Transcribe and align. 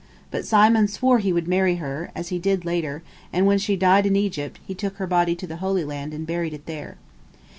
But 0.31 0.47
Simon 0.47 0.87
swore 0.87 1.19
he 1.19 1.31
would 1.31 1.47
marry 1.47 1.75
her, 1.75 2.09
as 2.15 2.29
he 2.29 2.39
did 2.39 2.65
later, 2.65 3.03
and 3.31 3.45
when 3.45 3.59
she 3.59 3.75
died 3.75 4.07
in 4.07 4.15
Egypt, 4.15 4.59
he 4.65 4.73
took 4.73 4.95
her 4.97 5.05
body 5.05 5.35
to 5.35 5.45
the 5.45 5.57
Holy 5.57 5.83
Land 5.85 6.11
and 6.11 6.25
buried 6.25 6.55
it 6.55 6.65
there. 6.65 6.97